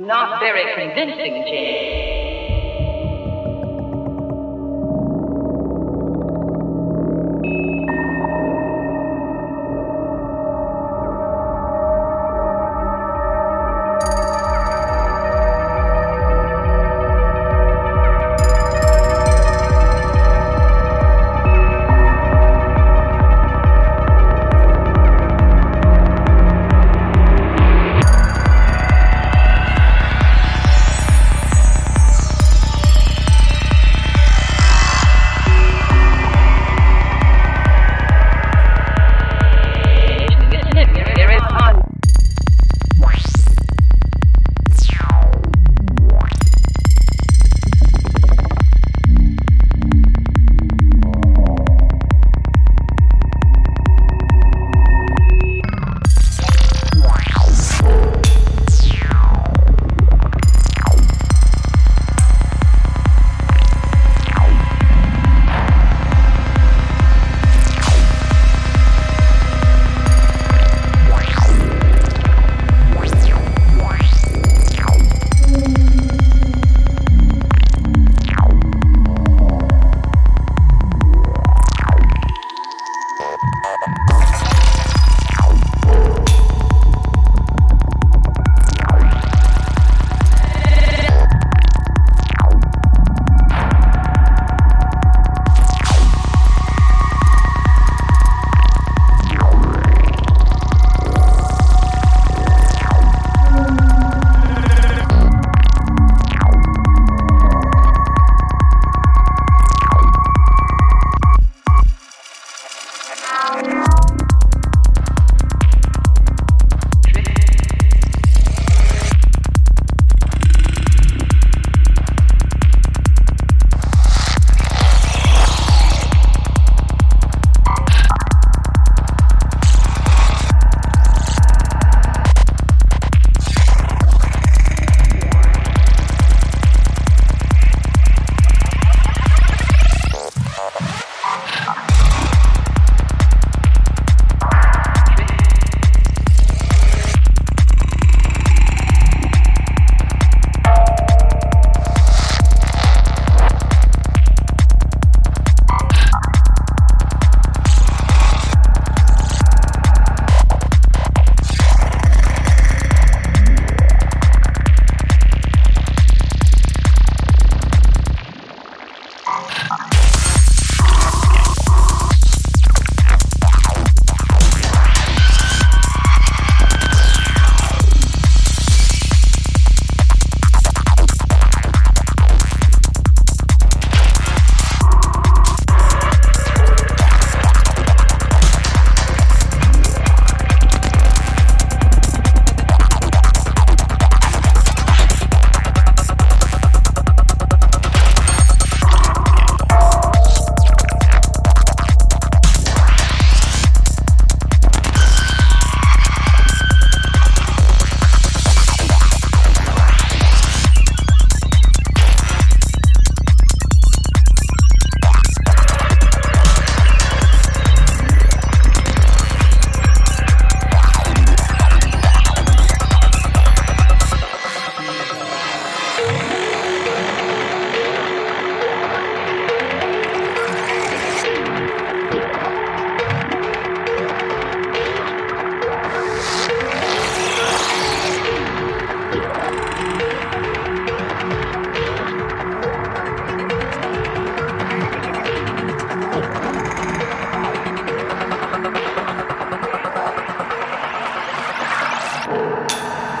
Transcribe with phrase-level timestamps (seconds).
[0.00, 2.19] Not very convincing, Jane.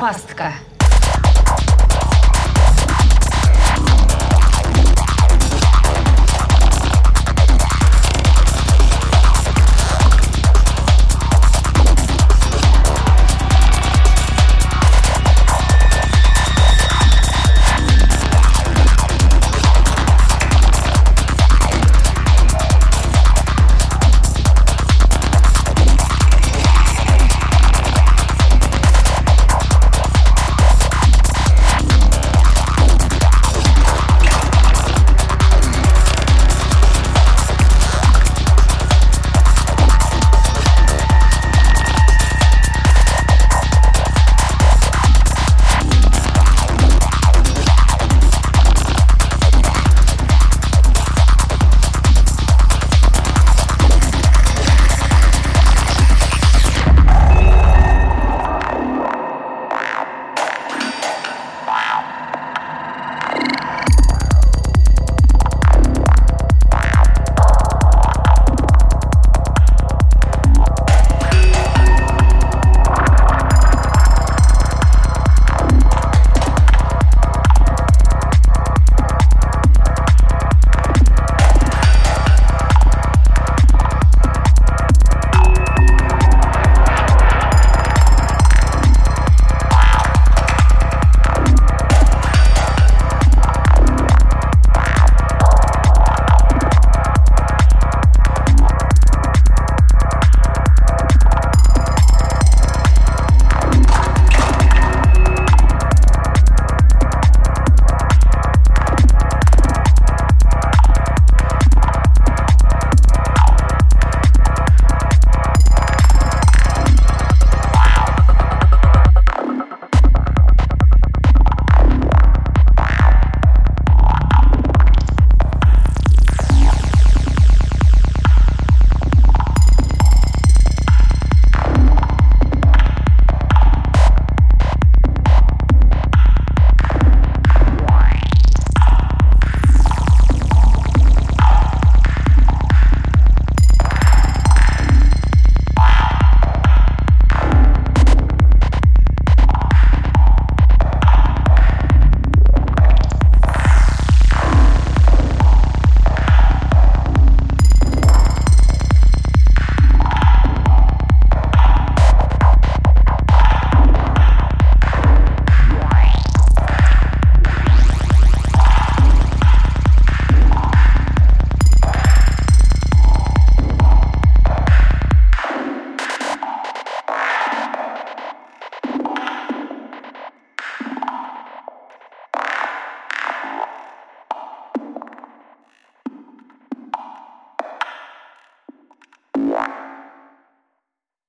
[0.00, 0.54] пастка.